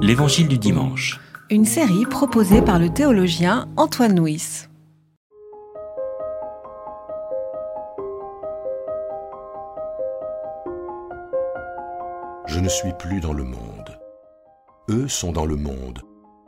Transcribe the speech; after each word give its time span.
L'Évangile 0.00 0.48
du 0.48 0.58
dimanche. 0.58 1.20
Une 1.50 1.64
série 1.64 2.06
proposée 2.06 2.62
par 2.62 2.78
le 2.78 2.88
théologien 2.88 3.68
Antoine 3.76 4.18
Nuis. 4.18 4.68
Je 12.46 12.60
ne 12.60 12.68
suis 12.68 12.92
plus 12.98 13.20
dans 13.20 13.32
le 13.32 13.44
monde. 13.44 13.98
Eux 14.90 15.08
sont 15.08 15.32
dans 15.32 15.46
le 15.46 15.56
monde, 15.56 16.00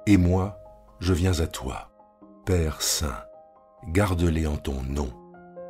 et 0.07 0.16
moi, 0.16 0.59
je 1.00 1.12
viens 1.12 1.41
à 1.41 1.46
toi. 1.46 1.91
Père 2.46 2.80
Saint, 2.80 3.25
garde-les 3.89 4.46
en 4.46 4.57
ton 4.57 4.82
nom, 4.89 5.11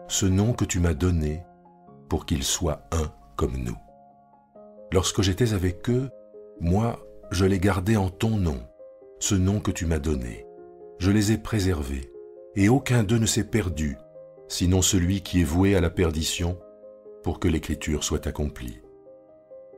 ce 0.08 0.26
nom 0.26 0.52
que 0.52 0.64
tu 0.64 0.78
m'as 0.78 0.94
donné 0.94 1.42
pour 2.08 2.26
qu'ils 2.26 2.44
soient 2.44 2.82
un 2.92 3.10
comme 3.36 3.56
nous. 3.56 3.78
Lorsque 4.92 5.22
j'étais 5.22 5.52
avec 5.52 5.88
eux, 5.90 6.10
moi, 6.60 6.98
je 7.30 7.44
les 7.44 7.60
gardais 7.60 7.96
en 7.96 8.08
ton 8.08 8.36
nom, 8.36 8.60
ce 9.20 9.34
nom 9.34 9.60
que 9.60 9.70
tu 9.70 9.86
m'as 9.86 9.98
donné. 9.98 10.46
Je 10.98 11.10
les 11.10 11.32
ai 11.32 11.38
préservés, 11.38 12.12
et 12.56 12.68
aucun 12.68 13.04
d'eux 13.04 13.18
ne 13.18 13.26
s'est 13.26 13.44
perdu, 13.44 13.96
sinon 14.48 14.82
celui 14.82 15.22
qui 15.22 15.40
est 15.40 15.44
voué 15.44 15.76
à 15.76 15.80
la 15.80 15.90
perdition, 15.90 16.58
pour 17.22 17.38
que 17.38 17.48
l'écriture 17.48 18.04
soit 18.04 18.26
accomplie. 18.26 18.80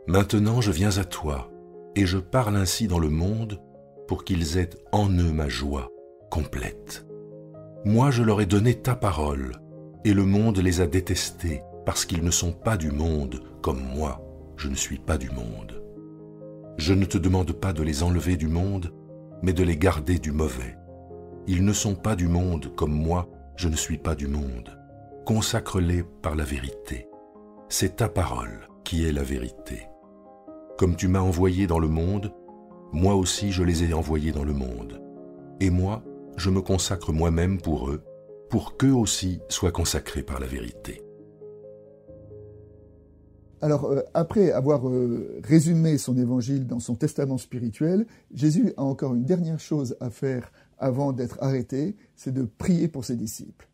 Maintenant 0.06 0.60
je 0.60 0.72
viens 0.72 0.96
à 0.98 1.04
toi, 1.04 1.50
et 1.94 2.06
je 2.06 2.18
parle 2.18 2.56
ainsi 2.56 2.88
dans 2.88 2.98
le 2.98 3.10
monde, 3.10 3.60
pour 4.08 4.24
qu'ils 4.24 4.58
aient 4.58 4.70
en 4.90 5.08
eux 5.10 5.32
ma 5.32 5.48
joie 5.48 5.90
complète. 6.30 7.06
Moi 7.84 8.10
je 8.10 8.22
leur 8.22 8.40
ai 8.40 8.46
donné 8.46 8.74
ta 8.74 8.96
parole, 8.96 9.52
et 10.04 10.14
le 10.14 10.24
monde 10.24 10.58
les 10.58 10.80
a 10.80 10.86
détestés, 10.86 11.62
parce 11.84 12.06
qu'ils 12.06 12.24
ne 12.24 12.30
sont 12.30 12.52
pas 12.52 12.76
du 12.76 12.90
monde, 12.90 13.42
comme 13.60 13.82
moi, 13.82 14.24
je 14.56 14.68
ne 14.68 14.74
suis 14.74 14.98
pas 14.98 15.18
du 15.18 15.30
monde. 15.30 15.82
Je 16.78 16.94
ne 16.94 17.04
te 17.04 17.18
demande 17.18 17.52
pas 17.52 17.72
de 17.72 17.82
les 17.82 18.02
enlever 18.02 18.36
du 18.36 18.48
monde, 18.48 18.92
mais 19.42 19.52
de 19.52 19.62
les 19.62 19.76
garder 19.76 20.18
du 20.18 20.32
mauvais. 20.32 20.76
Ils 21.46 21.64
ne 21.64 21.72
sont 21.72 21.94
pas 21.94 22.16
du 22.16 22.28
monde 22.28 22.74
comme 22.76 22.94
moi, 22.94 23.28
je 23.56 23.68
ne 23.68 23.76
suis 23.76 23.98
pas 23.98 24.14
du 24.14 24.28
monde. 24.28 24.78
Consacre-les 25.26 26.04
par 26.22 26.34
la 26.34 26.44
vérité. 26.44 27.08
C'est 27.68 27.96
ta 27.96 28.08
parole 28.08 28.68
qui 28.84 29.06
est 29.06 29.12
la 29.12 29.22
vérité. 29.22 29.86
Comme 30.78 30.96
tu 30.96 31.08
m'as 31.08 31.20
envoyé 31.20 31.66
dans 31.66 31.78
le 31.78 31.88
monde, 31.88 32.32
moi 32.92 33.14
aussi 33.14 33.52
je 33.52 33.62
les 33.62 33.84
ai 33.84 33.92
envoyés 33.92 34.32
dans 34.32 34.44
le 34.44 34.52
monde. 34.52 35.02
Et 35.60 35.70
moi, 35.70 36.02
je 36.36 36.50
me 36.50 36.60
consacre 36.60 37.12
moi-même 37.12 37.60
pour 37.60 37.90
eux, 37.90 38.02
pour 38.50 38.76
qu'eux 38.76 38.92
aussi 38.92 39.40
soient 39.48 39.72
consacrés 39.72 40.22
par 40.22 40.40
la 40.40 40.46
vérité. 40.46 41.01
Alors, 43.62 43.84
euh, 43.84 44.00
après 44.12 44.50
avoir 44.50 44.88
euh, 44.88 45.40
résumé 45.44 45.96
son 45.96 46.16
évangile 46.16 46.66
dans 46.66 46.80
son 46.80 46.96
testament 46.96 47.38
spirituel, 47.38 48.06
Jésus 48.34 48.72
a 48.76 48.82
encore 48.82 49.14
une 49.14 49.22
dernière 49.22 49.60
chose 49.60 49.96
à 50.00 50.10
faire 50.10 50.50
avant 50.78 51.12
d'être 51.12 51.38
arrêté, 51.40 51.94
c'est 52.16 52.34
de 52.34 52.42
prier 52.42 52.88
pour 52.88 53.04
ses 53.04 53.14
disciples. 53.14 53.68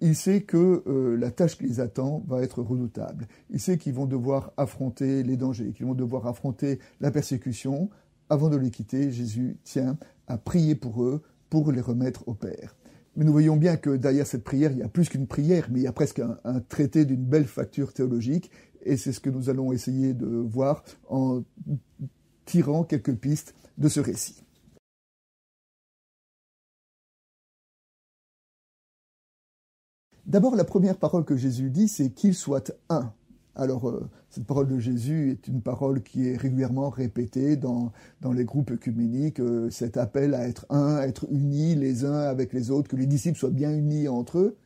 Il 0.00 0.14
sait 0.14 0.42
que 0.42 0.84
euh, 0.86 1.16
la 1.16 1.32
tâche 1.32 1.58
qui 1.58 1.64
les 1.64 1.80
attend 1.80 2.22
va 2.28 2.40
être 2.42 2.62
redoutable. 2.62 3.26
Il 3.50 3.58
sait 3.58 3.78
qu'ils 3.78 3.94
vont 3.94 4.06
devoir 4.06 4.52
affronter 4.56 5.24
les 5.24 5.36
dangers, 5.36 5.72
qu'ils 5.72 5.86
vont 5.86 5.94
devoir 5.94 6.28
affronter 6.28 6.78
la 7.00 7.10
persécution. 7.10 7.90
Avant 8.30 8.48
de 8.48 8.56
les 8.56 8.70
quitter, 8.70 9.10
Jésus 9.10 9.56
tient 9.64 9.98
à 10.28 10.38
prier 10.38 10.76
pour 10.76 11.02
eux, 11.02 11.20
pour 11.50 11.72
les 11.72 11.80
remettre 11.80 12.28
au 12.28 12.34
Père. 12.34 12.76
Mais 13.14 13.24
nous 13.24 13.32
voyons 13.32 13.56
bien 13.56 13.76
que 13.76 13.90
derrière 13.96 14.26
cette 14.26 14.44
prière, 14.44 14.72
il 14.72 14.78
y 14.78 14.82
a 14.82 14.88
plus 14.88 15.08
qu'une 15.08 15.26
prière, 15.26 15.68
mais 15.70 15.80
il 15.80 15.82
y 15.82 15.86
a 15.86 15.92
presque 15.92 16.20
un 16.44 16.60
traité 16.60 17.04
d'une 17.04 17.24
belle 17.24 17.46
facture 17.46 17.92
théologique 17.92 18.50
et 18.84 18.96
c'est 18.96 19.12
ce 19.12 19.20
que 19.20 19.30
nous 19.30 19.50
allons 19.50 19.72
essayer 19.72 20.14
de 20.14 20.26
voir 20.26 20.82
en 21.08 21.42
tirant 22.44 22.84
quelques 22.84 23.14
pistes 23.14 23.54
de 23.78 23.88
ce 23.88 24.00
récit. 24.00 24.42
D'abord, 30.26 30.54
la 30.54 30.64
première 30.64 30.96
parole 30.96 31.24
que 31.24 31.36
Jésus 31.36 31.70
dit, 31.70 31.88
c'est 31.88 32.10
qu'il 32.10 32.34
soit 32.34 32.72
un. 32.88 33.12
Alors, 33.54 33.88
euh, 33.88 34.08
cette 34.30 34.44
parole 34.44 34.66
de 34.66 34.78
Jésus 34.78 35.30
est 35.30 35.46
une 35.46 35.60
parole 35.60 36.02
qui 36.02 36.28
est 36.28 36.36
régulièrement 36.36 36.88
répétée 36.88 37.56
dans, 37.56 37.92
dans 38.22 38.32
les 38.32 38.44
groupes 38.44 38.70
œcuméniques, 38.70 39.40
euh, 39.40 39.68
cet 39.70 39.98
appel 39.98 40.34
à 40.34 40.48
être 40.48 40.64
un, 40.70 40.96
à 40.96 41.06
être 41.06 41.26
unis 41.30 41.74
les 41.74 42.04
uns 42.04 42.20
avec 42.20 42.52
les 42.52 42.70
autres, 42.70 42.88
que 42.88 42.96
les 42.96 43.06
disciples 43.06 43.38
soient 43.38 43.50
bien 43.50 43.70
unis 43.70 44.08
entre 44.08 44.38
eux. 44.38 44.56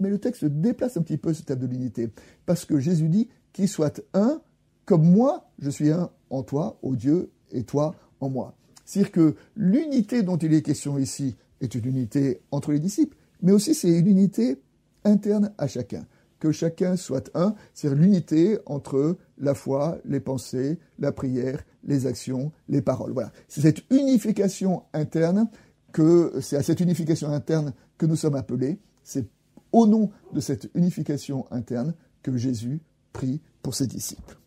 Mais 0.00 0.08
le 0.08 0.18
texte 0.18 0.44
déplace 0.44 0.96
un 0.96 1.02
petit 1.02 1.18
peu 1.18 1.34
ce 1.34 1.42
thème 1.42 1.58
de 1.58 1.66
l'unité, 1.66 2.10
parce 2.46 2.64
que 2.64 2.78
Jésus 2.78 3.08
dit 3.08 3.28
qui 3.52 3.68
soit 3.68 4.00
un, 4.14 4.40
comme 4.86 5.04
moi, 5.04 5.50
je 5.58 5.70
suis 5.70 5.90
un 5.90 6.10
en 6.30 6.42
toi, 6.42 6.78
ô 6.82 6.96
Dieu, 6.96 7.30
et 7.52 7.62
toi 7.62 7.94
en 8.20 8.30
moi. 8.30 8.54
C'est-à-dire 8.84 9.12
que 9.12 9.34
l'unité 9.54 10.22
dont 10.22 10.36
il 10.36 10.52
est 10.52 10.62
question 10.62 10.98
ici 10.98 11.36
est 11.60 11.74
une 11.74 11.86
unité 11.86 12.40
entre 12.50 12.72
les 12.72 12.80
disciples, 12.80 13.16
mais 13.42 13.52
aussi 13.52 13.74
c'est 13.74 13.98
une 13.98 14.08
unité 14.08 14.60
interne 15.04 15.52
à 15.58 15.66
chacun. 15.66 16.04
Que 16.44 16.52
chacun 16.52 16.96
soit 16.96 17.30
un, 17.32 17.54
c'est 17.72 17.88
l'unité 17.94 18.58
entre 18.66 19.16
la 19.38 19.54
foi, 19.54 19.96
les 20.04 20.20
pensées, 20.20 20.78
la 20.98 21.10
prière, 21.10 21.64
les 21.84 22.06
actions, 22.06 22.52
les 22.68 22.82
paroles. 22.82 23.12
Voilà. 23.12 23.32
C'est 23.48 23.62
cette 23.62 23.90
unification 23.90 24.82
interne 24.92 25.48
que, 25.90 26.34
c'est 26.42 26.58
à 26.58 26.62
cette 26.62 26.80
unification 26.80 27.30
interne 27.30 27.72
que 27.96 28.04
nous 28.04 28.16
sommes 28.16 28.34
appelés. 28.34 28.78
C'est 29.04 29.26
au 29.72 29.86
nom 29.86 30.10
de 30.34 30.40
cette 30.40 30.68
unification 30.74 31.50
interne 31.50 31.94
que 32.22 32.36
Jésus 32.36 32.82
prie 33.14 33.40
pour 33.62 33.74
ses 33.74 33.86
disciples. 33.86 34.38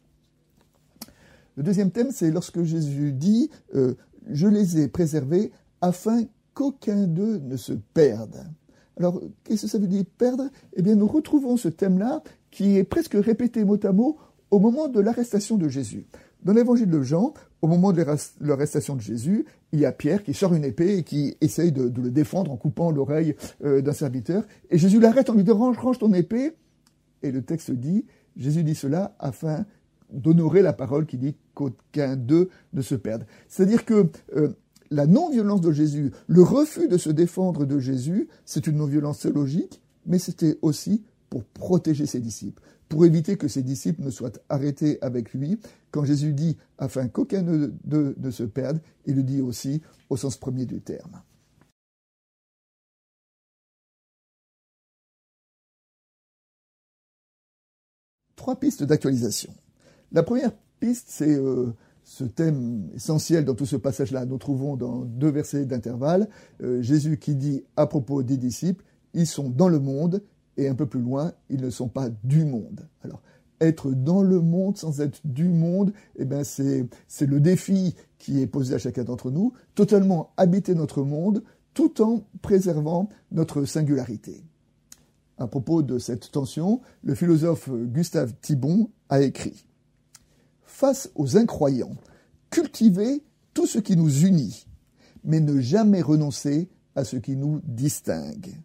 Le 1.55 1.63
deuxième 1.63 1.89
thème, 1.89 2.11
c'est 2.11 2.29
lorsque 2.29 2.61
Jésus 2.61 3.11
dit 3.11 3.49
euh, 3.73 3.95
Je 4.29 4.45
les 4.45 4.77
ai 4.77 4.87
préservés 4.87 5.51
afin 5.81 6.25
qu'aucun 6.53 7.07
d'eux 7.07 7.39
ne 7.39 7.57
se 7.57 7.73
perde. 7.73 8.45
Alors, 8.97 9.21
qu'est-ce 9.43 9.63
que 9.63 9.67
ça 9.67 9.77
veut 9.77 9.87
dire 9.87 10.03
perdre? 10.17 10.49
Eh 10.75 10.81
bien, 10.81 10.95
nous 10.95 11.07
retrouvons 11.07 11.57
ce 11.57 11.69
thème-là 11.69 12.23
qui 12.51 12.77
est 12.77 12.83
presque 12.83 13.13
répété 13.13 13.63
mot 13.63 13.79
à 13.83 13.91
mot 13.91 14.17
au 14.49 14.59
moment 14.59 14.87
de 14.87 14.99
l'arrestation 14.99 15.57
de 15.57 15.67
Jésus. 15.67 16.05
Dans 16.43 16.53
l'évangile 16.53 16.89
de 16.89 17.01
Jean, 17.01 17.33
au 17.61 17.67
moment 17.67 17.91
de 17.91 18.03
l'arrestation 18.41 18.95
de 18.95 19.01
Jésus, 19.01 19.45
il 19.71 19.79
y 19.79 19.85
a 19.85 19.91
Pierre 19.91 20.23
qui 20.23 20.33
sort 20.33 20.53
une 20.53 20.63
épée 20.63 20.97
et 20.97 21.03
qui 21.03 21.35
essaye 21.41 21.71
de, 21.71 21.91
le 22.01 22.11
défendre 22.11 22.51
en 22.51 22.57
coupant 22.57 22.91
l'oreille 22.91 23.35
euh, 23.63 23.81
d'un 23.81 23.93
serviteur. 23.93 24.43
Et 24.69 24.77
Jésus 24.77 24.99
l'arrête 24.99 25.29
en 25.29 25.33
lui 25.33 25.43
disant 25.43 25.73
range, 25.73 25.99
ton 25.99 26.13
épée. 26.13 26.53
Et 27.23 27.31
le 27.31 27.41
texte 27.41 27.71
dit 27.71 28.05
Jésus 28.35 28.63
dit 28.63 28.75
cela 28.75 29.15
afin 29.19 29.65
d'honorer 30.11 30.61
la 30.61 30.73
parole 30.73 31.05
qui 31.05 31.17
dit 31.17 31.35
qu'aucun 31.53 32.15
d'eux 32.15 32.49
ne 32.73 32.81
se 32.81 32.95
perde. 32.95 33.25
C'est-à-dire 33.49 33.83
que 33.83 34.09
euh, 34.35 34.49
la 34.91 35.07
non-violence 35.07 35.61
de 35.61 35.71
Jésus, 35.71 36.11
le 36.27 36.41
refus 36.41 36.87
de 36.87 36.97
se 36.97 37.09
défendre 37.09 37.65
de 37.65 37.79
Jésus, 37.79 38.27
c'est 38.45 38.67
une 38.67 38.77
non-violence 38.77 39.19
théologique, 39.19 39.81
mais 40.05 40.19
c'était 40.19 40.57
aussi 40.61 41.03
pour 41.29 41.43
protéger 41.43 42.05
ses 42.05 42.19
disciples, 42.19 42.61
pour 42.89 43.05
éviter 43.05 43.37
que 43.37 43.47
ses 43.47 43.63
disciples 43.63 44.03
ne 44.03 44.09
soient 44.09 44.31
arrêtés 44.49 44.97
avec 45.01 45.33
lui. 45.33 45.59
Quand 45.91 46.05
Jésus 46.05 46.33
dit 46.33 46.57
afin 46.77 47.07
qu'aucun 47.07 47.43
d'eux 47.43 48.15
ne 48.17 48.31
se 48.31 48.43
perde, 48.43 48.79
il 49.05 49.15
le 49.15 49.23
dit 49.23 49.41
aussi 49.41 49.81
au 50.09 50.17
sens 50.17 50.37
premier 50.37 50.65
du 50.65 50.81
terme. 50.81 51.21
trois 58.47 58.57
pistes 58.57 58.83
d'actualisation. 58.83 59.53
La 60.13 60.23
première 60.23 60.53
piste, 60.79 61.07
c'est 61.09 61.35
euh, 61.35 61.73
ce 62.07 62.23
thème 62.23 62.89
essentiel 62.95 63.43
dans 63.43 63.53
tout 63.53 63.65
ce 63.65 63.75
passage-là. 63.75 64.25
Nous 64.25 64.37
trouvons 64.37 64.77
dans 64.77 65.03
deux 65.03 65.29
versets 65.29 65.65
d'intervalle 65.65 66.29
euh, 66.63 66.81
Jésus 66.81 67.17
qui 67.17 67.35
dit 67.35 67.65
à 67.75 67.85
propos 67.85 68.23
des 68.23 68.37
disciples, 68.37 68.85
ils 69.13 69.27
sont 69.27 69.49
dans 69.49 69.67
le 69.67 69.79
monde, 69.79 70.23
et 70.55 70.69
un 70.69 70.73
peu 70.73 70.85
plus 70.85 71.01
loin, 71.01 71.33
ils 71.49 71.59
ne 71.59 71.69
sont 71.69 71.89
pas 71.89 72.07
du 72.23 72.45
monde. 72.45 72.87
Alors, 73.03 73.21
être 73.59 73.91
dans 73.91 74.23
le 74.23 74.39
monde 74.39 74.77
sans 74.77 75.01
être 75.01 75.19
du 75.25 75.49
monde, 75.49 75.91
eh 76.15 76.23
ben 76.23 76.45
c'est, 76.45 76.87
c'est 77.09 77.25
le 77.25 77.41
défi 77.41 77.93
qui 78.19 78.41
est 78.41 78.47
posé 78.47 78.75
à 78.75 78.77
chacun 78.77 79.03
d'entre 79.03 79.29
nous, 79.29 79.51
totalement 79.75 80.31
habiter 80.37 80.75
notre 80.75 81.03
monde 81.03 81.43
tout 81.73 82.01
en 82.01 82.23
préservant 82.41 83.09
notre 83.33 83.65
singularité. 83.65 84.45
À 85.37 85.47
propos 85.47 85.83
de 85.83 85.99
cette 85.99 86.31
tension, 86.31 86.79
le 87.03 87.15
philosophe 87.15 87.69
Gustave 87.69 88.33
Thibon 88.41 88.91
a 89.09 89.21
écrit 89.21 89.66
Face 90.77 91.09
aux 91.15 91.37
incroyants, 91.37 91.95
cultivez 92.51 93.23
tout 93.55 93.65
ce 93.65 93.79
qui 93.79 93.97
nous 93.97 94.25
unit, 94.27 94.67
mais 95.23 95.39
ne 95.39 95.59
jamais 95.59 96.03
renoncer 96.03 96.69
à 96.95 97.03
ce 97.03 97.17
qui 97.17 97.35
nous 97.35 97.61
distingue. 97.63 98.61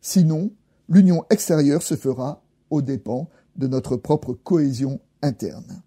Sinon, 0.00 0.52
l'union 0.88 1.26
extérieure 1.28 1.82
se 1.82 1.96
fera 1.96 2.42
aux 2.70 2.80
dépens 2.80 3.28
de 3.56 3.66
notre 3.66 3.98
propre 3.98 4.32
cohésion 4.32 5.02
interne. 5.20 5.82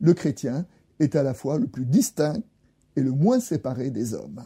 Le 0.00 0.14
chrétien 0.14 0.66
est 0.98 1.14
à 1.14 1.22
la 1.22 1.32
fois 1.32 1.60
le 1.60 1.68
plus 1.68 1.86
distinct 1.86 2.42
et 2.96 3.00
le 3.00 3.12
moins 3.12 3.38
séparé 3.38 3.92
des 3.92 4.14
hommes. 4.14 4.42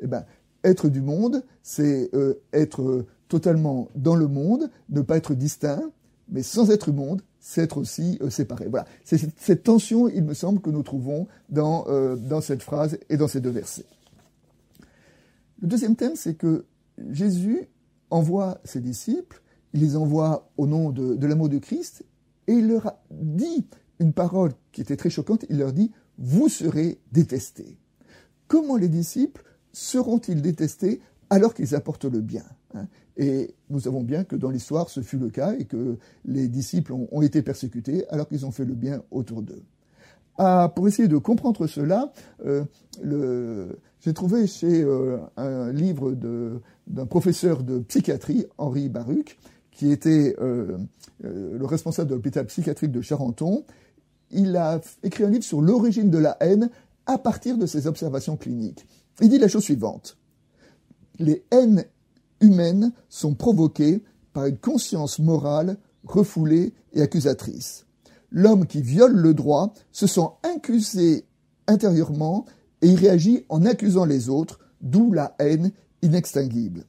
Eh 0.00 0.06
ben, 0.06 0.26
être 0.62 0.90
du 0.90 1.00
monde, 1.00 1.42
c'est 1.62 2.10
euh, 2.12 2.34
être 2.52 3.06
totalement 3.28 3.88
dans 3.94 4.14
le 4.14 4.28
monde, 4.28 4.70
ne 4.90 5.00
pas 5.00 5.16
être 5.16 5.32
distinct, 5.32 5.90
mais 6.28 6.42
sans 6.42 6.70
être 6.70 6.92
monde, 6.92 7.22
c'est 7.48 7.62
être 7.62 7.78
aussi 7.78 8.18
séparé. 8.28 8.66
Voilà, 8.68 8.86
c'est 9.04 9.20
cette 9.38 9.62
tension, 9.62 10.08
il 10.08 10.24
me 10.24 10.34
semble, 10.34 10.60
que 10.60 10.70
nous 10.70 10.82
trouvons 10.82 11.28
dans, 11.48 11.86
dans 12.16 12.40
cette 12.40 12.60
phrase 12.60 12.98
et 13.08 13.16
dans 13.16 13.28
ces 13.28 13.40
deux 13.40 13.50
versets. 13.50 13.86
Le 15.62 15.68
deuxième 15.68 15.94
thème, 15.94 16.16
c'est 16.16 16.34
que 16.34 16.64
Jésus 17.12 17.68
envoie 18.10 18.58
ses 18.64 18.80
disciples, 18.80 19.40
il 19.74 19.80
les 19.80 19.94
envoie 19.94 20.50
au 20.56 20.66
nom 20.66 20.90
de, 20.90 21.24
l'amour 21.24 21.48
de 21.48 21.58
Christ, 21.58 22.04
et 22.48 22.54
il 22.54 22.66
leur 22.66 22.86
a 22.88 23.04
dit 23.12 23.64
une 24.00 24.12
parole 24.12 24.50
qui 24.72 24.80
était 24.80 24.96
très 24.96 25.10
choquante, 25.10 25.44
il 25.48 25.58
leur 25.58 25.72
dit, 25.72 25.92
vous 26.18 26.48
serez 26.48 26.98
détestés. 27.12 27.78
Comment 28.48 28.76
les 28.76 28.88
disciples 28.88 29.44
seront-ils 29.72 30.42
détestés 30.42 31.00
alors 31.30 31.54
qu'ils 31.54 31.76
apportent 31.76 32.06
le 32.06 32.20
bien? 32.20 32.44
Et 33.16 33.54
nous 33.70 33.80
savons 33.80 34.02
bien 34.02 34.24
que 34.24 34.36
dans 34.36 34.50
l'histoire, 34.50 34.90
ce 34.90 35.00
fut 35.00 35.18
le 35.18 35.30
cas 35.30 35.54
et 35.58 35.64
que 35.64 35.96
les 36.24 36.48
disciples 36.48 36.92
ont, 36.92 37.22
été 37.22 37.42
persécutés 37.42 38.06
alors 38.08 38.28
qu'ils 38.28 38.44
ont 38.44 38.50
fait 38.50 38.64
le 38.64 38.74
bien 38.74 39.02
autour 39.10 39.42
d'eux. 39.42 39.62
Ah, 40.38 40.70
pour 40.74 40.86
essayer 40.86 41.08
de 41.08 41.16
comprendre 41.16 41.66
cela, 41.66 42.12
euh, 42.44 43.72
j'ai 44.00 44.12
trouvé 44.12 44.46
chez 44.46 44.82
euh, 44.82 45.18
un 45.38 45.72
livre 45.72 46.12
d'un 46.86 47.06
professeur 47.06 47.62
de 47.62 47.78
psychiatrie, 47.78 48.46
Henri 48.58 48.90
Baruch, 48.90 49.38
qui 49.70 49.90
était 49.90 50.36
euh, 50.38 50.76
le 51.22 51.64
responsable 51.64 52.10
de 52.10 52.14
l'hôpital 52.14 52.44
psychiatrique 52.46 52.92
de 52.92 53.00
Charenton. 53.00 53.64
Il 54.30 54.56
a 54.56 54.80
écrit 55.02 55.24
un 55.24 55.30
livre 55.30 55.44
sur 55.44 55.62
l'origine 55.62 56.10
de 56.10 56.18
la 56.18 56.36
haine 56.40 56.70
à 57.06 57.16
partir 57.16 57.56
de 57.56 57.64
ses 57.64 57.86
observations 57.86 58.36
cliniques. 58.36 58.86
Il 59.22 59.30
dit 59.30 59.38
la 59.38 59.48
chose 59.48 59.62
suivante. 59.62 60.18
Les 61.18 61.44
haines 61.50 61.84
humaines 62.40 62.92
sont 63.08 63.34
provoquées 63.34 64.02
par 64.32 64.46
une 64.46 64.58
conscience 64.58 65.18
morale 65.18 65.78
refoulée 66.04 66.74
et 66.92 67.02
accusatrice. 67.02 67.86
L'homme 68.30 68.66
qui 68.66 68.82
viole 68.82 69.16
le 69.16 69.34
droit 69.34 69.72
se 69.92 70.06
sent 70.06 70.28
accusé 70.42 71.24
intérieurement 71.66 72.44
et 72.82 72.88
il 72.88 72.96
réagit 72.96 73.44
en 73.48 73.64
accusant 73.64 74.04
les 74.04 74.28
autres, 74.28 74.60
d'où 74.80 75.12
la 75.12 75.34
haine 75.38 75.72
inextinguible. 76.02 76.84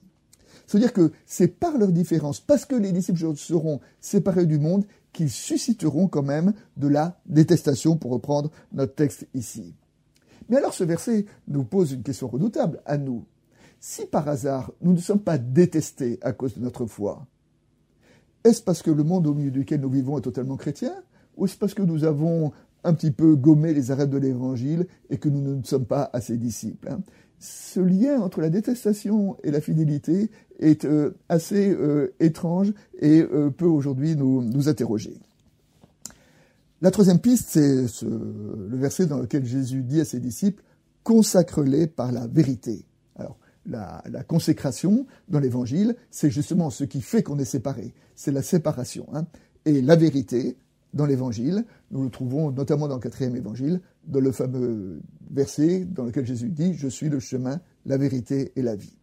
C'est-à-dire 0.65 0.91
que 0.91 1.13
c'est 1.25 1.47
par 1.47 1.77
leur 1.77 1.93
différence, 1.93 2.41
parce 2.41 2.65
que 2.65 2.75
les 2.75 2.91
disciples 2.91 3.35
seront 3.37 3.79
séparés 4.01 4.45
du 4.45 4.59
monde, 4.59 4.85
qu'ils 5.13 5.31
susciteront 5.31 6.07
quand 6.07 6.23
même 6.23 6.53
de 6.75 6.89
la 6.89 7.19
détestation, 7.25 7.95
pour 7.95 8.11
reprendre 8.11 8.51
notre 8.73 8.93
texte 8.93 9.27
ici. 9.33 9.73
Mais 10.49 10.57
alors 10.57 10.73
ce 10.73 10.83
verset 10.83 11.25
nous 11.47 11.63
pose 11.63 11.93
une 11.93 12.03
question 12.03 12.27
redoutable 12.27 12.81
à 12.85 12.97
nous. 12.97 13.25
Si 13.79 14.05
par 14.05 14.27
hasard 14.27 14.71
nous 14.81 14.93
ne 14.93 14.99
sommes 14.99 15.21
pas 15.21 15.37
détestés 15.37 16.19
à 16.21 16.31
cause 16.31 16.55
de 16.55 16.61
notre 16.61 16.85
foi, 16.85 17.25
est-ce 18.43 18.61
parce 18.61 18.81
que 18.81 18.91
le 18.91 19.03
monde 19.03 19.27
au 19.27 19.33
milieu 19.33 19.51
duquel 19.51 19.81
nous 19.81 19.89
vivons 19.89 20.17
est 20.17 20.21
totalement 20.21 20.57
chrétien 20.57 20.93
Ou 21.35 21.45
est-ce 21.45 21.57
parce 21.57 21.73
que 21.73 21.81
nous 21.81 22.03
avons 22.03 22.51
un 22.83 22.93
petit 22.93 23.11
peu 23.11 23.35
gommer 23.35 23.73
les 23.73 23.91
arrêts 23.91 24.07
de 24.07 24.17
l'évangile 24.17 24.87
et 25.09 25.17
que 25.17 25.29
nous 25.29 25.55
ne 25.55 25.63
sommes 25.63 25.85
pas 25.85 26.09
assez 26.13 26.37
disciples. 26.37 26.89
Hein? 26.89 27.01
Ce 27.39 27.79
lien 27.79 28.19
entre 28.19 28.41
la 28.41 28.49
détestation 28.49 29.37
et 29.43 29.51
la 29.51 29.61
fidélité 29.61 30.31
est 30.59 30.85
euh, 30.85 31.15
assez 31.29 31.69
euh, 31.69 32.15
étrange 32.19 32.73
et 32.99 33.21
euh, 33.21 33.51
peut 33.51 33.65
aujourd'hui 33.65 34.15
nous, 34.15 34.41
nous, 34.43 34.69
interroger. 34.69 35.19
La 36.81 36.89
troisième 36.89 37.19
piste, 37.19 37.49
c'est 37.49 38.03
le 38.03 38.77
verset 38.77 39.05
dans 39.07 39.19
lequel 39.19 39.45
Jésus 39.45 39.83
dit 39.83 39.99
à 39.99 40.05
ses 40.05 40.19
disciples 40.19 40.63
Consacre-les 41.03 41.87
par 41.87 42.11
la 42.11 42.27
vérité. 42.27 42.86
La, 43.67 44.01
consécration 44.27 45.05
dans 45.27 45.39
l'évangile, 45.39 45.95
c'est 46.09 46.31
justement 46.31 46.69
ce 46.69 46.85
qui 46.85 47.01
fait 47.01 47.21
qu'on 47.21 47.37
est 47.37 47.45
séparé. 47.45 47.93
C'est 48.15 48.31
la 48.31 48.41
séparation. 48.41 49.07
Hein. 49.13 49.25
Et 49.65 49.81
la 49.81 49.97
vérité, 49.97 50.57
dans 50.93 51.05
l'évangile. 51.05 51.65
Nous 51.91 52.03
le 52.03 52.09
trouvons 52.09 52.51
notamment 52.51 52.87
dans 52.87 52.95
le 52.95 53.01
quatrième 53.01 53.35
évangile, 53.35 53.81
dans 54.05 54.19
le 54.19 54.31
fameux 54.31 55.01
verset 55.31 55.85
dans 55.85 56.03
lequel 56.03 56.25
Jésus 56.25 56.49
dit 56.49 56.73
Je 56.73 56.87
suis 56.87 57.09
le 57.09 57.19
chemin, 57.19 57.61
la 57.85 57.97
vérité 57.97 58.51
et 58.55 58.61
la 58.61 58.75
vie. 58.75 58.97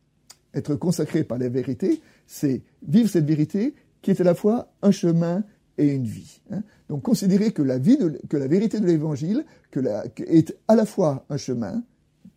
Être 0.52 0.74
consacré 0.74 1.24
par 1.24 1.38
la 1.38 1.48
vérité, 1.48 2.00
c'est 2.26 2.62
vivre 2.86 3.08
cette 3.08 3.24
vérité 3.24 3.74
qui 4.02 4.10
est 4.10 4.20
à 4.20 4.24
la 4.24 4.34
fois 4.34 4.72
un 4.82 4.90
chemin 4.90 5.44
et 5.78 5.88
une 5.88 6.04
vie. 6.04 6.40
Hein. 6.50 6.62
Donc 6.88 7.02
considérer 7.02 7.52
que 7.52 7.62
la, 7.62 7.78
vie 7.78 7.98
que 8.28 8.36
la 8.36 8.46
vérité 8.46 8.78
de 8.78 8.86
l'évangile 8.86 9.44
est 9.74 10.56
à 10.68 10.76
la 10.76 10.86
fois 10.86 11.24
un 11.30 11.36
chemin, 11.36 11.82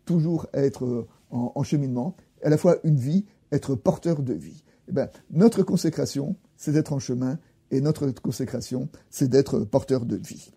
toujours 0.04 0.46
être 0.54 1.06
en, 1.30 1.52
en, 1.54 1.62
cheminement, 1.62 2.16
à 2.42 2.48
la 2.48 2.56
fois 2.56 2.78
une 2.84 2.96
vie, 2.96 3.24
être 3.52 3.74
porteur 3.74 4.22
de 4.22 4.34
vie. 4.34 4.64
Eh 4.88 4.92
bien, 4.92 5.08
notre 5.30 5.62
consécration, 5.62 6.36
c'est 6.56 6.72
d'être 6.72 6.92
en 6.92 6.98
chemin 6.98 7.38
et 7.70 7.80
notre 7.80 8.10
consécration, 8.10 8.88
c'est 9.10 9.28
d'être 9.28 9.60
porteur 9.60 10.06
de 10.06 10.16
vie. 10.16 10.50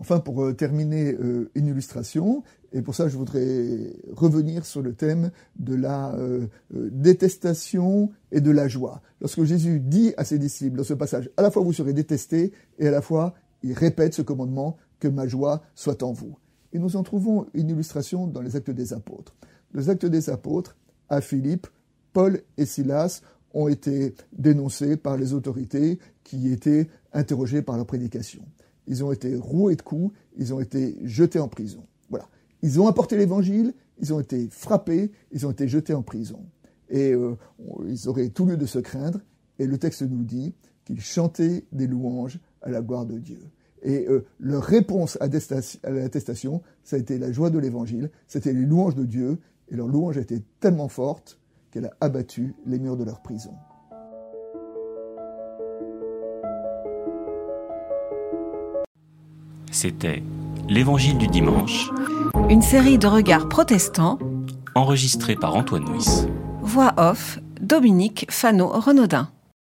Enfin, 0.00 0.18
pour 0.18 0.42
euh, 0.42 0.54
terminer 0.54 1.12
euh, 1.12 1.50
une 1.54 1.66
illustration, 1.66 2.42
et 2.72 2.80
pour 2.80 2.94
ça 2.94 3.06
je 3.08 3.18
voudrais 3.18 3.92
revenir 4.12 4.64
sur 4.64 4.80
le 4.80 4.94
thème 4.94 5.30
de 5.58 5.74
la 5.74 6.14
euh, 6.14 6.46
détestation 6.72 8.10
et 8.32 8.40
de 8.40 8.50
la 8.50 8.66
joie. 8.66 9.02
Lorsque 9.20 9.44
Jésus 9.44 9.78
dit 9.78 10.14
à 10.16 10.24
ses 10.24 10.38
disciples 10.38 10.78
dans 10.78 10.84
ce 10.84 10.94
passage, 10.94 11.28
à 11.36 11.42
la 11.42 11.50
fois 11.50 11.62
vous 11.62 11.74
serez 11.74 11.92
détestés, 11.92 12.52
et 12.78 12.88
à 12.88 12.90
la 12.90 13.02
fois 13.02 13.34
il 13.62 13.74
répète 13.74 14.14
ce 14.14 14.22
commandement, 14.22 14.78
que 15.00 15.08
ma 15.08 15.26
joie 15.26 15.62
soit 15.74 16.02
en 16.02 16.12
vous. 16.12 16.36
Et 16.72 16.78
nous 16.78 16.96
en 16.96 17.02
trouvons 17.02 17.46
une 17.54 17.70
illustration 17.70 18.26
dans 18.26 18.42
les 18.42 18.54
actes 18.54 18.70
des 18.70 18.92
apôtres. 18.92 19.34
Les 19.74 19.90
actes 19.90 20.06
des 20.06 20.30
apôtres, 20.30 20.76
à 21.08 21.20
Philippe, 21.20 21.66
Paul 22.12 22.40
et 22.56 22.66
Silas 22.66 23.22
ont 23.52 23.68
été 23.68 24.14
dénoncés 24.32 24.96
par 24.96 25.16
les 25.16 25.32
autorités 25.32 25.98
qui 26.22 26.52
étaient 26.52 26.88
interrogées 27.12 27.62
par 27.62 27.76
leur 27.76 27.86
prédication. 27.86 28.42
Ils 28.86 29.04
ont 29.04 29.12
été 29.12 29.34
roués 29.36 29.76
de 29.76 29.82
coups, 29.82 30.14
ils 30.36 30.54
ont 30.54 30.60
été 30.60 30.96
jetés 31.02 31.40
en 31.40 31.48
prison. 31.48 31.84
Voilà. 32.08 32.28
Ils 32.62 32.80
ont 32.80 32.86
apporté 32.86 33.16
l'évangile, 33.16 33.74
ils 34.00 34.12
ont 34.12 34.20
été 34.20 34.48
frappés, 34.50 35.10
ils 35.32 35.46
ont 35.46 35.50
été 35.50 35.68
jetés 35.68 35.94
en 35.94 36.02
prison. 36.02 36.44
Et 36.88 37.12
euh, 37.12 37.36
ils 37.88 38.08
auraient 38.08 38.28
tout 38.28 38.46
lieu 38.46 38.56
de 38.56 38.66
se 38.66 38.78
craindre. 38.78 39.20
Et 39.58 39.66
le 39.66 39.78
texte 39.78 40.02
nous 40.02 40.24
dit 40.24 40.54
qu'ils 40.84 41.00
chantaient 41.00 41.64
des 41.72 41.86
louanges 41.86 42.38
à 42.62 42.70
la 42.70 42.82
gloire 42.82 43.06
de 43.06 43.18
Dieu. 43.18 43.40
Et 43.82 44.06
euh, 44.08 44.24
leur 44.38 44.62
réponse 44.62 45.16
à, 45.20 45.24
à 45.24 45.90
l'attestation, 45.90 46.62
ça 46.84 46.96
a 46.96 46.98
été 46.98 47.18
la 47.18 47.32
joie 47.32 47.50
de 47.50 47.58
l'évangile, 47.58 48.10
c'était 48.28 48.52
les 48.52 48.66
louanges 48.66 48.94
de 48.94 49.04
Dieu, 49.04 49.38
et 49.70 49.76
leur 49.76 49.86
louange 49.86 50.18
a 50.18 50.20
été 50.20 50.42
tellement 50.60 50.88
forte 50.88 51.38
qu'elle 51.70 51.86
a 51.86 51.92
abattu 52.00 52.54
les 52.66 52.78
murs 52.78 52.96
de 52.96 53.04
leur 53.04 53.22
prison. 53.22 53.54
C'était 59.70 60.22
L'Évangile 60.68 61.18
du 61.18 61.26
dimanche. 61.26 61.90
Une 62.48 62.62
série 62.62 62.98
de 62.98 63.06
regards 63.08 63.48
protestants. 63.48 64.18
Enregistrée 64.76 65.34
par 65.34 65.56
Antoine 65.56 65.84
Nuis. 65.84 66.28
Voix 66.62 66.92
off, 66.96 67.40
Dominique 67.60 68.26
Fano-Renaudin. 68.30 69.30